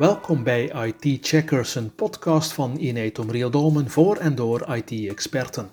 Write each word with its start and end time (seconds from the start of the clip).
Welkom 0.00 0.42
bij 0.42 0.64
IT 0.64 1.26
Checkers, 1.26 1.74
een 1.74 1.94
podcast 1.94 2.52
van 2.52 2.76
Inetum 2.78 3.30
Real 3.30 3.50
Domen 3.50 3.90
voor 3.90 4.16
en 4.16 4.34
door 4.34 4.74
IT-experten. 4.74 5.70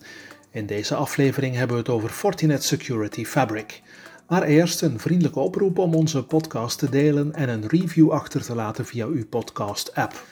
In 0.52 0.66
deze 0.66 0.96
aflevering 0.96 1.56
hebben 1.56 1.76
we 1.76 1.82
het 1.82 1.92
over 1.92 2.10
Fortinet 2.10 2.64
Security 2.64 3.26
Fabric. 3.26 3.82
Maar 4.28 4.44
eerst 4.44 4.82
een 4.82 5.00
vriendelijke 5.00 5.40
oproep 5.40 5.78
om 5.78 5.94
onze 5.94 6.24
podcast 6.24 6.80
te 6.80 6.90
delen 6.90 7.34
en 7.34 7.50
een 7.50 7.68
review 7.68 8.12
achter 8.12 8.44
te 8.44 8.56
laten 8.56 8.86
via 8.86 9.06
uw 9.06 9.26
podcast-app. 9.26 10.24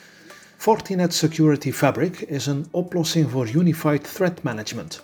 Fortinet 0.57 1.13
Security 1.13 1.71
Fabric 1.71 2.19
is 2.19 2.45
een 2.45 2.65
oplossing 2.71 3.31
voor 3.31 3.49
Unified 3.49 4.13
Threat 4.13 4.43
Management. 4.43 5.01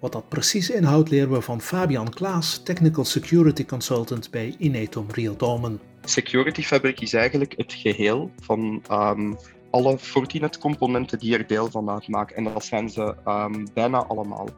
Wat 0.00 0.12
dat 0.12 0.28
precies 0.28 0.70
inhoudt 0.70 1.10
leren 1.10 1.30
we 1.32 1.40
van 1.40 1.60
Fabian 1.60 2.10
Klaas, 2.10 2.60
Technical 2.64 3.04
Security 3.04 3.64
Consultant 3.64 4.30
bij 4.30 4.54
Inetum 4.58 5.06
Real 5.10 5.36
Domen. 5.36 5.93
Security 6.04 6.62
Fabric 6.62 7.00
is 7.00 7.12
eigenlijk 7.12 7.54
het 7.56 7.72
geheel 7.72 8.30
van 8.40 8.82
um, 8.90 9.36
alle 9.70 9.98
Fortinet-componenten 9.98 11.18
die 11.18 11.38
er 11.38 11.46
deel 11.46 11.70
van 11.70 11.90
uitmaken. 11.90 12.36
En 12.36 12.44
dat 12.44 12.64
zijn 12.64 12.88
ze 12.88 13.16
um, 13.24 13.66
bijna 13.74 14.04
allemaal. 14.04 14.48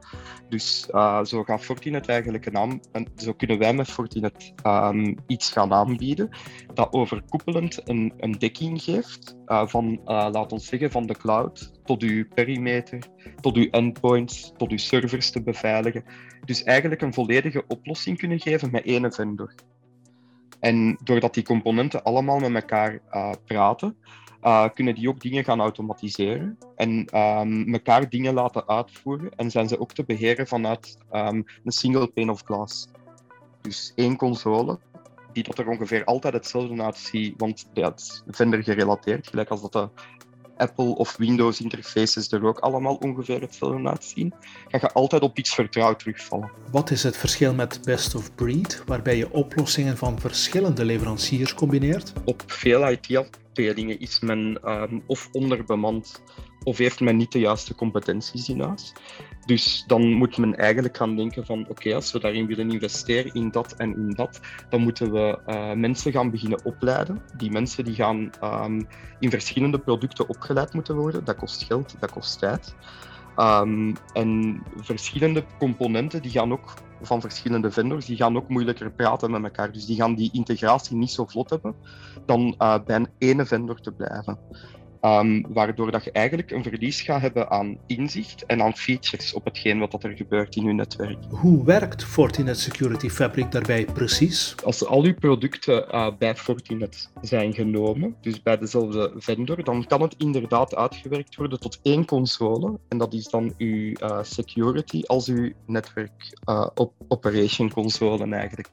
Dus 0.48 0.88
uh, 0.90 1.24
zo 1.24 1.42
gaat 1.42 1.64
Fortinet 1.64 2.08
eigenlijk 2.08 2.46
een 2.46 2.80
zo 3.16 3.32
kunnen 3.32 3.58
wij 3.58 3.74
met 3.74 3.90
Fortinet 3.90 4.52
um, 4.66 5.16
iets 5.26 5.52
gaan 5.52 5.72
aanbieden 5.72 6.28
dat 6.74 6.92
overkoepelend 6.92 7.80
een, 7.84 8.12
een 8.16 8.32
dekking 8.32 8.82
geeft 8.82 9.36
uh, 9.46 9.66
van, 9.66 10.00
uh, 10.06 10.28
laat 10.32 10.52
ons 10.52 10.66
zeggen, 10.66 10.90
van 10.90 11.06
de 11.06 11.16
cloud 11.16 11.72
tot 11.84 12.02
uw 12.02 12.24
perimeter, 12.34 12.98
tot 13.40 13.56
uw 13.56 13.68
endpoints, 13.70 14.52
tot 14.56 14.70
uw 14.70 14.78
servers 14.78 15.30
te 15.30 15.42
beveiligen. 15.42 16.04
Dus 16.44 16.62
eigenlijk 16.62 17.02
een 17.02 17.14
volledige 17.14 17.64
oplossing 17.68 18.18
kunnen 18.18 18.40
geven 18.40 18.70
met 18.70 18.84
één 18.84 19.12
vendor. 19.12 19.54
En 20.60 20.98
doordat 21.04 21.34
die 21.34 21.44
componenten 21.44 22.02
allemaal 22.02 22.38
met 22.38 22.54
elkaar 22.54 23.00
uh, 23.12 23.30
praten, 23.44 23.96
uh, 24.42 24.68
kunnen 24.74 24.94
die 24.94 25.08
ook 25.08 25.20
dingen 25.20 25.44
gaan 25.44 25.60
automatiseren 25.60 26.58
en 26.76 27.18
um, 27.18 27.74
elkaar 27.74 28.08
dingen 28.08 28.34
laten 28.34 28.68
uitvoeren. 28.68 29.30
En 29.36 29.50
zijn 29.50 29.68
ze 29.68 29.80
ook 29.80 29.92
te 29.92 30.04
beheren 30.04 30.46
vanuit 30.46 30.98
um, 31.12 31.44
een 31.64 31.72
single 31.72 32.06
pane 32.06 32.30
of 32.30 32.42
glass. 32.44 32.88
Dus 33.60 33.92
één 33.94 34.16
console, 34.16 34.78
die 35.32 35.42
dat 35.42 35.58
er 35.58 35.68
ongeveer 35.68 36.04
altijd 36.04 36.34
hetzelfde 36.34 36.82
uitziet, 36.82 37.34
want 37.36 37.70
ja, 37.72 37.88
het 37.88 38.00
is 38.00 38.22
vendor 38.26 38.62
gerelateerd, 38.62 39.28
gelijk 39.28 39.48
als 39.48 39.62
dat 39.62 39.72
de 39.72 39.88
Apple 40.56 40.94
of 40.94 41.16
Windows 41.16 41.60
interfaces 41.60 42.32
er 42.32 42.44
ook 42.44 42.58
allemaal 42.58 42.94
ongeveer 42.94 43.40
hetzelfde 43.40 43.88
uitzien, 43.88 44.34
ga 44.68 44.78
je 44.80 44.92
altijd 44.92 45.22
op 45.22 45.38
iets 45.38 45.54
vertrouwd 45.54 45.98
terugvallen. 45.98 46.50
Wat 46.70 46.90
is 46.90 47.02
het 47.02 47.16
verschil 47.16 47.54
met 47.54 47.80
best 47.84 48.14
of 48.14 48.34
breed, 48.34 48.82
waarbij 48.86 49.16
je 49.16 49.32
oplossingen 49.32 49.96
van 49.96 50.20
verschillende 50.20 50.84
leveranciers 50.84 51.54
combineert? 51.54 52.12
Op 52.24 52.42
veel 52.46 52.88
IT-afdelingen 52.90 54.00
is 54.00 54.20
men 54.20 54.60
um, 54.64 55.02
of 55.06 55.28
onderbemand 55.32 56.22
of 56.66 56.78
heeft 56.78 57.00
men 57.00 57.16
niet 57.16 57.32
de 57.32 57.38
juiste 57.38 57.74
competenties 57.74 58.54
huis. 58.58 58.92
Dus 59.44 59.84
dan 59.86 60.12
moet 60.12 60.38
men 60.38 60.56
eigenlijk 60.56 60.96
gaan 60.96 61.16
denken 61.16 61.46
van 61.46 61.66
oké, 61.68 61.94
als 61.94 62.12
we 62.12 62.20
daarin 62.20 62.46
willen 62.46 62.70
investeren, 62.70 63.34
in 63.34 63.50
dat 63.50 63.72
en 63.72 63.94
in 63.94 64.10
dat, 64.10 64.40
dan 64.68 64.80
moeten 64.80 65.12
we 65.12 65.38
uh, 65.46 65.72
mensen 65.72 66.12
gaan 66.12 66.30
beginnen 66.30 66.64
opleiden. 66.64 67.22
Die 67.36 67.50
mensen 67.50 67.84
die 67.84 67.94
gaan 67.94 68.30
um, 68.42 68.86
in 69.18 69.30
verschillende 69.30 69.78
producten 69.78 70.28
opgeleid 70.28 70.72
moeten 70.72 70.96
worden. 70.96 71.24
Dat 71.24 71.36
kost 71.36 71.62
geld, 71.62 71.96
dat 72.00 72.12
kost 72.12 72.38
tijd. 72.38 72.74
Um, 73.36 73.96
en 74.12 74.62
verschillende 74.76 75.44
componenten 75.58 76.22
die 76.22 76.30
gaan 76.30 76.52
ook 76.52 76.74
van 77.02 77.20
verschillende 77.20 77.70
vendors, 77.70 78.06
die 78.06 78.16
gaan 78.16 78.36
ook 78.36 78.48
moeilijker 78.48 78.90
praten 78.90 79.30
met 79.30 79.42
elkaar. 79.42 79.72
Dus 79.72 79.86
die 79.86 79.96
gaan 79.96 80.14
die 80.14 80.32
integratie 80.32 80.96
niet 80.96 81.10
zo 81.10 81.24
vlot 81.24 81.50
hebben 81.50 81.74
dan 82.26 82.54
uh, 82.58 82.78
bij 82.84 82.96
een 82.96 83.08
ene 83.18 83.46
vendor 83.46 83.80
te 83.80 83.92
blijven. 83.92 84.38
Um, 85.02 85.46
waardoor 85.48 85.90
dat 85.90 86.04
je 86.04 86.12
eigenlijk 86.12 86.50
een 86.50 86.62
verlies 86.62 87.00
gaat 87.00 87.20
hebben 87.20 87.50
aan 87.50 87.78
inzicht 87.86 88.46
en 88.46 88.62
aan 88.62 88.76
features 88.76 89.32
op 89.32 89.44
hetgeen 89.44 89.78
wat 89.78 90.04
er 90.04 90.16
gebeurt 90.16 90.56
in 90.56 90.64
je 90.64 90.72
netwerk. 90.72 91.18
Hoe 91.28 91.64
werkt 91.64 92.04
Fortinet 92.04 92.58
Security 92.58 93.08
Fabric 93.08 93.52
daarbij 93.52 93.84
precies? 93.84 94.54
Als 94.64 94.86
al 94.86 95.04
uw 95.04 95.14
producten 95.14 95.84
uh, 95.94 96.08
bij 96.18 96.36
Fortinet 96.36 97.10
zijn 97.20 97.54
genomen, 97.54 98.16
dus 98.20 98.42
bij 98.42 98.58
dezelfde 98.58 99.12
vendor, 99.16 99.64
dan 99.64 99.86
kan 99.86 100.02
het 100.02 100.14
inderdaad 100.18 100.74
uitgewerkt 100.74 101.36
worden 101.36 101.60
tot 101.60 101.78
één 101.82 102.04
console. 102.04 102.78
En 102.88 102.98
dat 102.98 103.12
is 103.12 103.28
dan 103.28 103.54
uw 103.58 103.92
uh, 104.02 104.18
security 104.22 105.02
als 105.06 105.28
uw 105.28 105.52
netwerk 105.66 106.38
uh, 106.48 106.66
op 106.74 106.92
operation 107.08 107.72
console 107.72 108.34
eigenlijk. 108.34 108.68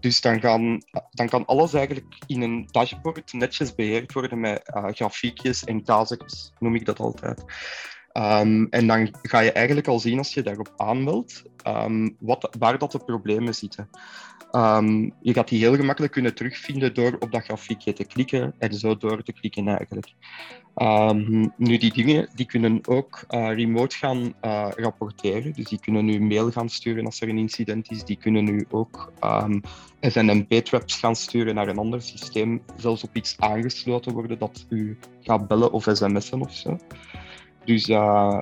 Dus 0.00 0.20
dan, 0.20 0.40
gaan, 0.40 0.82
dan 1.10 1.28
kan 1.28 1.46
alles 1.46 1.72
eigenlijk 1.74 2.06
in 2.26 2.42
een 2.42 2.68
dashboard 2.70 3.32
netjes 3.32 3.74
beheerd 3.74 4.12
worden 4.12 4.40
met 4.40 4.60
grafiekjes 4.94 5.64
en 5.64 5.71
casus, 5.80 6.52
noem 6.58 6.74
ik 6.74 6.84
dat 6.84 6.98
altijd. 6.98 7.44
Um, 8.12 8.66
en 8.70 8.86
dan 8.86 9.14
ga 9.22 9.40
je 9.40 9.52
eigenlijk 9.52 9.88
al 9.88 9.98
zien 9.98 10.18
als 10.18 10.34
je 10.34 10.42
daarop 10.42 10.72
aanmeldt, 10.76 11.42
um, 11.66 12.16
wat, 12.18 12.56
waar 12.58 12.78
dat 12.78 12.92
de 12.92 12.98
problemen 12.98 13.54
zitten. 13.54 13.88
Um, 14.50 15.12
je 15.20 15.32
gaat 15.32 15.48
die 15.48 15.58
heel 15.58 15.76
gemakkelijk 15.76 16.12
kunnen 16.12 16.34
terugvinden 16.34 16.94
door 16.94 17.16
op 17.18 17.32
dat 17.32 17.44
grafiekje 17.44 17.92
te 17.92 18.04
klikken 18.04 18.54
en 18.58 18.74
zo 18.74 18.96
door 18.96 19.22
te 19.22 19.32
klikken 19.32 19.68
eigenlijk. 19.68 20.12
nu, 21.56 21.78
die 21.78 21.92
dingen 21.92 22.28
die 22.34 22.46
kunnen 22.46 22.80
ook 22.88 23.24
uh, 23.28 23.54
remote 23.54 23.96
gaan 23.96 24.34
uh, 24.42 24.68
rapporteren, 24.76 25.52
dus 25.52 25.64
die 25.64 25.80
kunnen 25.80 26.04
nu 26.04 26.20
mail 26.20 26.50
gaan 26.50 26.68
sturen 26.68 27.04
als 27.04 27.20
er 27.20 27.28
een 27.28 27.38
incident 27.38 27.90
is, 27.90 28.04
die 28.04 28.16
kunnen 28.16 28.44
nu 28.44 28.66
ook 28.70 29.12
SNMP-traps 30.00 30.98
gaan 30.98 31.16
sturen 31.16 31.54
naar 31.54 31.68
een 31.68 31.78
ander 31.78 32.02
systeem, 32.02 32.62
zelfs 32.76 33.04
op 33.04 33.16
iets 33.16 33.36
aangesloten 33.38 34.12
worden 34.12 34.38
dat 34.38 34.66
u 34.68 34.98
gaat 35.20 35.48
bellen 35.48 35.72
of 35.72 35.88
sms'en 35.92 36.40
of 36.40 36.52
zo. 36.52 36.78
Dus 37.64 37.88
uh, 37.88 38.40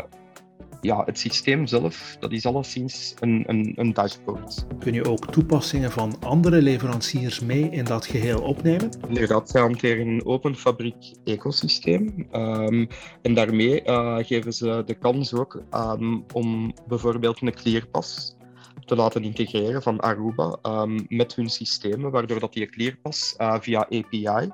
ja, 0.80 1.04
het 1.04 1.18
systeem 1.18 1.66
zelf, 1.66 2.16
dat 2.20 2.32
is 2.32 2.46
alleszins 2.46 3.14
een, 3.20 3.44
een, 3.46 3.72
een 3.76 3.92
dashboard. 3.92 4.66
Kun 4.78 4.92
je 4.92 5.08
ook 5.08 5.26
toepassingen 5.26 5.90
van 5.90 6.16
andere 6.20 6.62
leveranciers 6.62 7.40
mee 7.40 7.70
in 7.70 7.84
dat 7.84 8.06
geheel 8.06 8.42
opnemen? 8.42 8.90
Inderdaad, 9.08 9.50
zij 9.50 9.60
hanteren 9.60 10.06
een 10.06 10.26
open 10.26 10.56
fabriek 10.56 11.14
ecosysteem. 11.24 12.26
Um, 12.32 12.88
en 13.22 13.34
daarmee 13.34 13.82
uh, 13.86 14.16
geven 14.16 14.52
ze 14.52 14.82
de 14.86 14.94
kans 14.94 15.34
ook 15.34 15.62
um, 15.74 16.24
om 16.32 16.74
bijvoorbeeld 16.88 17.42
een 17.42 17.54
clearpass 17.54 18.36
te 18.84 18.96
laten 18.96 19.24
integreren 19.24 19.82
van 19.82 20.00
Aruba 20.00 20.58
um, 20.62 21.06
met 21.08 21.34
hun 21.34 21.50
systemen, 21.50 22.10
waardoor 22.10 22.40
dat 22.40 22.52
die 22.52 22.66
clearpass 22.66 23.34
uh, 23.38 23.56
via 23.60 23.80
API 23.80 24.50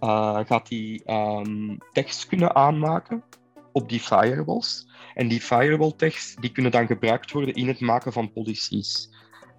uh, 0.00 0.38
gaat 0.44 0.68
die 0.68 1.02
tekst 1.92 2.26
kunnen 2.26 2.54
aanmaken 2.54 3.22
op 3.74 3.88
die 3.88 4.00
firewalls. 4.00 4.86
En 5.14 5.28
die 5.28 5.40
firewall 5.40 5.92
tags 5.96 6.34
die 6.40 6.52
kunnen 6.52 6.72
dan 6.72 6.86
gebruikt 6.86 7.32
worden 7.32 7.54
in 7.54 7.68
het 7.68 7.80
maken 7.80 8.12
van 8.12 8.32
policies. 8.32 9.10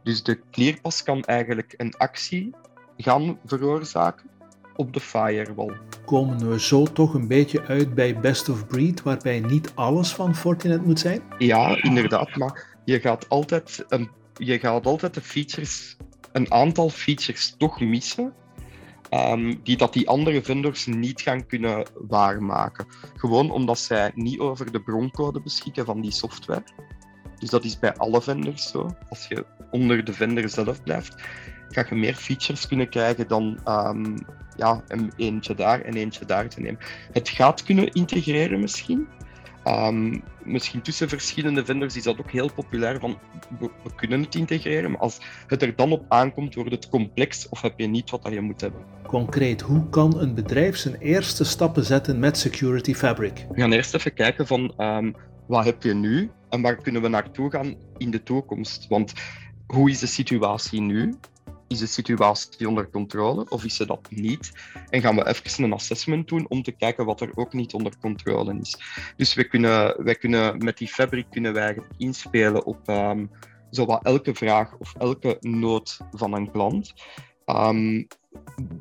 Dus 0.04 0.24
de 0.24 0.40
clearpass 0.52 1.04
kan 1.04 1.24
eigenlijk 1.24 1.74
een 1.78 1.94
actie 1.98 2.56
gaan 2.98 3.40
veroorzaken 3.46 4.30
op 4.76 4.94
de 4.94 5.00
firewall. 5.00 5.78
Komen 6.06 6.50
we 6.50 6.60
zo 6.60 6.84
toch 6.84 7.14
een 7.14 7.28
beetje 7.28 7.62
uit 7.62 7.94
bij 7.94 8.20
best 8.20 8.50
of 8.50 8.68
breed, 8.68 9.02
waarbij 9.02 9.40
niet 9.40 9.72
alles 9.76 10.14
van 10.14 10.36
Fortinet 10.36 10.86
moet 10.86 11.00
zijn? 11.00 11.22
Ja, 11.38 11.84
inderdaad, 11.84 12.36
maar 12.36 12.78
je 12.86 13.00
gaat 13.00 13.30
altijd, 13.30 13.86
een, 13.88 14.10
je 14.38 14.60
gaat 14.60 14.86
altijd 14.86 15.14
de 15.14 15.22
features, 15.22 15.98
een 16.32 16.52
aantal 16.52 16.90
features 16.90 17.56
toch 17.58 17.80
missen 17.80 18.34
Um, 19.16 19.60
die 19.64 19.78
dat 19.78 19.94
die 19.94 20.10
andere 20.10 20.44
vendors 20.44 20.86
niet 20.86 21.22
gaan 21.22 21.46
kunnen 21.46 21.88
waarmaken. 22.08 22.86
Gewoon 23.16 23.52
omdat 23.52 23.80
zij 23.80 24.12
niet 24.16 24.40
over 24.40 24.72
de 24.72 24.82
broncode 24.82 25.42
beschikken 25.42 25.86
van 25.86 26.02
die 26.02 26.12
software. 26.12 26.64
Dus 27.40 27.50
dat 27.50 27.64
is 27.64 27.80
bij 27.80 27.94
alle 27.94 28.22
vendors 28.22 28.70
zo. 28.70 28.96
Als 29.10 29.28
je 29.28 29.46
onder 29.72 30.04
de 30.06 30.14
vendor 30.14 30.50
zelf 30.50 30.84
blijft, 30.84 31.16
ga 31.70 31.86
je 31.90 31.96
meer 31.96 32.16
features 32.16 32.68
kunnen 32.68 32.90
krijgen 32.90 33.28
dan 33.28 33.60
um, 33.68 34.16
ja, 34.58 34.84
een 34.88 35.12
eentje 35.18 35.56
daar 35.56 35.82
en 35.82 35.94
eentje 35.94 36.26
daar 36.26 36.50
te 36.50 36.62
nemen. 36.62 36.80
Het 37.12 37.30
gaat 37.30 37.64
kunnen 37.64 37.92
integreren 37.92 38.60
misschien, 38.60 39.08
Um, 39.68 40.24
misschien 40.44 40.82
tussen 40.82 41.10
verschillende 41.10 41.66
vendors 41.66 41.96
is 41.96 42.04
dat 42.04 42.20
ook 42.20 42.32
heel 42.32 42.54
populair. 42.54 43.00
Van, 43.00 43.18
we, 43.60 43.70
we, 43.84 43.96
kunnen 43.96 44.22
het 44.22 44.36
integreren, 44.36 44.92
maar 44.92 45.00
als 45.00 45.20
het 45.48 45.62
er 45.62 45.76
dan 45.76 45.92
op 45.92 46.06
aankomt, 46.08 46.56
wordt 46.56 46.72
het 46.72 46.90
complex 46.90 47.50
of 47.50 47.62
heb 47.62 47.80
je 47.80 47.88
niet 47.88 48.10
wat 48.10 48.28
je 48.30 48.42
moet 48.42 48.62
hebben. 48.62 48.82
Concreet, 49.08 49.62
hoe 49.62 49.90
kan 49.90 50.20
een 50.20 50.36
bedrijf 50.36 50.78
zijn 50.78 50.96
eerste 50.96 51.44
stappen 51.44 51.86
zetten 51.86 52.20
met 52.20 52.38
Security 52.38 52.94
Fabric? 52.94 53.46
We 53.52 53.62
gaan 53.62 53.72
eerst 53.72 53.94
even 53.94 54.14
kijken 54.14 54.48
van 54.48 54.74
um, 54.78 55.16
wat 55.46 55.66
heb 55.66 55.84
je 55.84 55.94
nu 55.94 56.30
en 56.50 56.62
waar 56.62 56.76
kunnen 56.76 57.02
we 57.02 57.08
naartoe 57.08 57.52
gaan 57.52 57.76
in 57.98 58.12
de 58.12 58.24
toekomst. 58.24 58.88
Want 58.88 59.14
hoe 59.68 59.90
is 59.90 60.00
de 60.00 60.08
situatie 60.08 60.82
nu? 60.82 61.14
Is 61.68 61.80
de 61.80 61.86
situatie 61.86 62.68
onder 62.68 62.90
controle 62.90 63.46
of 63.50 63.64
is 63.64 63.76
ze 63.76 63.86
dat 63.86 64.08
niet? 64.10 64.52
En 64.90 65.02
gaan 65.02 65.16
we 65.16 65.28
even 65.28 65.64
een 65.64 65.74
assessment 65.74 66.28
doen 66.28 66.46
om 66.50 66.64
te 66.64 66.72
kijken 66.72 67.06
wat 67.06 67.22
er 67.22 67.32
ook 67.36 67.54
niet 67.54 67.74
onder 67.74 67.94
controle 68.00 68.58
is. 68.62 68.78
Dus 69.18 69.34
we 69.34 69.44
kunnen, 69.44 70.04
wij 70.04 70.16
kunnen 70.16 70.58
met 70.58 70.78
die 70.78 70.88
fabric 70.88 71.26
kunnen 71.30 71.54
wij 71.54 71.78
inspelen 71.98 72.66
op 72.66 72.88
um, 72.88 73.30
elke 74.02 74.36
vraag 74.36 74.78
of 74.78 74.94
elke 74.98 75.38
nood 75.40 75.98
van 76.12 76.34
een 76.34 76.52
klant. 76.52 76.94
Um, 77.46 78.08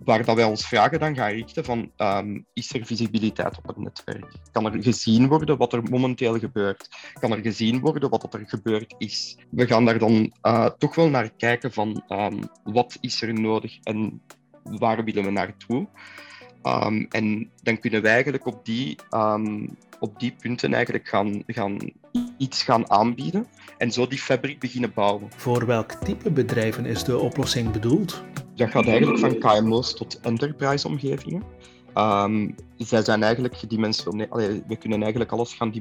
waar 0.05 0.25
dat 0.25 0.37
wij 0.37 0.45
ons 0.45 0.67
vragen 0.67 0.99
dan 0.99 1.15
gaan 1.15 1.31
richten 1.31 1.65
van, 1.65 1.93
ehm, 1.97 2.41
is 2.53 2.75
er 2.75 2.87
visibiliteit 2.87 3.59
op 3.59 3.67
het 3.67 3.77
netwerk? 3.77 4.27
Kan 4.53 4.65
er 4.65 4.83
gezien 4.83 5.29
worden 5.29 5.57
wat 5.57 5.73
er 5.73 5.83
momenteel 5.83 6.39
gebeurt? 6.39 6.89
Kan 7.21 7.33
er 7.33 7.41
gezien 7.41 7.81
worden 7.81 8.11
wat 8.11 8.35
er 8.35 8.43
gebeurd 8.47 8.95
is? 8.99 9.39
We 9.51 9.67
gaan 9.67 9.85
daar 9.85 9.99
dan 9.99 10.33
uh, 10.43 10.67
toch 10.67 10.95
wel 10.95 11.09
naar 11.09 11.31
kijken 11.37 11.73
van, 11.73 12.03
um, 12.09 12.41
wat 12.65 12.97
is 13.01 13.23
er 13.23 13.35
nodig 13.35 13.79
en 13.83 14.23
waar 14.63 15.05
willen 15.05 15.25
we 15.25 15.31
naartoe? 15.31 15.89
Um, 16.63 17.07
en 17.11 17.51
dan 17.63 17.79
kunnen 17.79 18.03
wij 18.03 18.13
eigenlijk 18.13 18.47
op 18.47 18.65
die, 18.65 18.97
op 20.01 20.19
die 20.19 20.35
punten 20.41 20.75
eigenlijk 20.75 21.09
gaan, 21.09 21.43
gaan 21.47 21.79
iets 22.39 22.63
gaan 22.63 22.91
aanbieden 22.91 23.47
en 23.79 23.93
zo 23.93 24.07
die 24.07 24.19
fabriek 24.19 24.59
beginnen 24.59 24.93
bouwen. 24.95 25.29
Voor 25.37 25.67
welk 25.67 25.93
type 25.93 26.31
bedrijven 26.31 26.87
is 26.87 27.05
de 27.05 27.19
oplossing 27.19 27.71
bedoeld? 27.71 28.23
Dat 28.55 28.71
gaat 28.71 28.87
eigenlijk 28.87 29.19
van 29.19 29.39
KMO's 29.39 29.95
tot 29.95 30.21
enterprise-omgevingen. 30.21 31.43
Um, 31.95 32.55
zij 32.77 33.03
zijn 33.03 33.23
eigenlijk 33.23 33.57
gedimensioneerd. 33.57 34.31
We 34.67 34.77
kunnen 34.77 35.01
eigenlijk 35.01 35.33
alles 35.33 35.55
gaan 35.55 35.73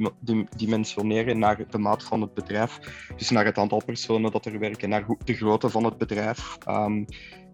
dimensioneren 0.56 1.40
naar 1.40 1.60
de 1.70 1.78
maat 1.78 2.04
van 2.04 2.22
het 2.22 2.34
bedrijf. 2.34 2.80
Dus 3.18 3.30
naar 3.30 3.46
het 3.46 3.58
aantal 3.58 3.82
personen 3.86 4.32
dat 4.32 4.46
er 4.46 4.60
werken, 4.60 4.90
naar 4.90 5.06
de 5.24 5.34
grootte 5.34 5.70
van 5.70 5.84
het 5.84 5.98
bedrijf. 5.98 6.58
Um, 6.68 7.06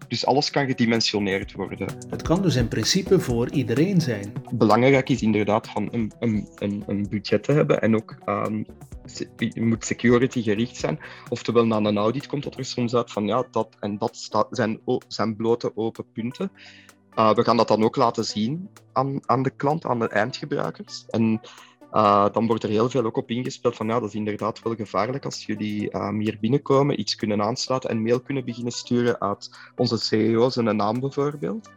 dus 0.10 0.26
alles 0.26 0.50
kan 0.50 0.66
gedimensioneerd 0.66 1.54
worden. 1.54 1.88
Het 2.10 2.22
kan 2.22 2.42
dus 2.42 2.56
in 2.56 2.68
principe 2.68 3.20
voor 3.20 3.50
iedereen 3.50 4.02
zijn. 4.02 4.34
Belangrijk 4.52 5.10
is 5.10 5.22
inderdaad 5.22 5.68
van 5.68 5.88
een, 5.92 6.12
een, 6.20 6.84
een 6.88 7.08
budget 7.10 7.44
te 7.44 7.52
hebben 7.52 7.82
en 7.82 7.96
ook 7.96 8.16
um, 8.26 8.66
moet 9.54 9.86
security 9.86 10.42
gericht 10.42 10.76
zijn. 10.76 11.00
Oftewel, 11.30 11.66
na 11.66 11.78
een 11.78 11.98
audit 11.98 12.28
komt 12.28 12.44
dat 12.44 12.58
er 12.58 12.66
soms 12.66 12.96
uit 12.96 13.12
van 13.12 13.26
ja, 13.26 13.44
dat 13.52 13.76
en 13.80 13.98
dat 13.98 14.16
staat, 14.16 14.48
zijn, 14.50 14.80
zijn 15.08 15.36
blote 15.36 15.72
open 15.76 16.06
punten. 16.14 16.52
Uh, 17.16 17.34
we 17.34 17.44
gaan 17.44 17.58
dat 17.58 17.68
dan 17.68 17.84
ook 17.84 17.96
laten 17.96 18.26
zien 18.26 18.70
aan, 18.94 19.20
aan 19.26 19.44
de 19.44 19.50
klant, 19.50 19.86
aan 19.86 20.00
de 20.00 20.10
eindgebruikers. 20.10 21.06
En 21.10 21.42
uh, 21.94 22.26
dan 22.32 22.48
wordt 22.48 22.64
er 22.64 22.70
heel 22.70 22.90
veel 22.90 23.06
ook 23.06 23.18
op 23.18 23.30
ingespeeld 23.30 23.76
van 23.76 23.88
ja, 23.88 24.00
dat 24.00 24.10
is 24.10 24.16
inderdaad 24.16 24.62
wel 24.64 24.76
gevaarlijk 24.76 25.26
als 25.26 25.46
jullie 25.46 25.96
um, 25.96 26.20
hier 26.20 26.38
binnenkomen, 26.42 27.00
iets 27.00 27.16
kunnen 27.16 27.42
aansluiten 27.42 27.90
en 27.90 28.02
mail 28.02 28.20
kunnen 28.20 28.46
beginnen 28.46 28.74
sturen 28.74 29.22
uit 29.22 29.50
onze 29.76 29.98
CEO's 29.98 30.58
en 30.58 30.66
een 30.66 30.76
naam 30.76 31.00
bijvoorbeeld. 31.00 31.70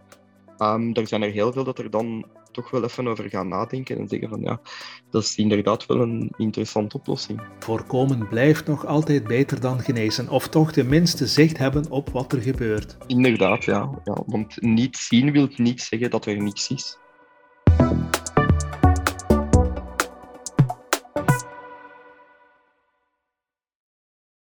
Um, 0.59 0.95
er 0.95 1.09
zijn 1.09 1.23
er 1.23 1.31
heel 1.31 1.53
veel 1.53 1.65
dat 1.65 1.79
er 1.79 1.91
dan 1.91 2.25
toch 2.53 2.71
wel 2.71 2.85
even 2.85 3.09
over 3.09 3.29
gaan 3.29 3.49
nadenken 3.49 3.99
en 3.99 4.09
zeggen 4.09 4.29
van 4.29 4.41
ja, 4.41 4.61
dat 5.11 5.23
is 5.23 5.37
inderdaad 5.37 5.87
wel 5.87 6.01
een 6.01 6.33
interessante 6.37 6.97
oplossing. 6.97 7.43
Voorkomen 7.59 8.29
blijft 8.29 8.67
nog 8.67 8.87
altijd 8.87 9.25
beter 9.25 9.61
dan 9.61 9.81
genezen, 9.81 10.29
of 10.29 10.49
toch 10.49 10.73
tenminste 10.73 11.27
zicht 11.27 11.59
hebben 11.59 11.91
op 11.91 12.09
wat 12.09 12.33
er 12.33 12.43
gebeurt. 12.43 12.97
Inderdaad, 13.07 13.65
ja. 13.65 14.01
ja 14.05 14.23
want 14.27 14.63
niet 14.63 14.97
zien 14.97 15.33
wil 15.33 15.49
niet 15.57 15.81
zeggen 15.81 16.11
dat 16.11 16.27
er 16.27 16.43
niets 16.43 16.69
is. 16.69 16.99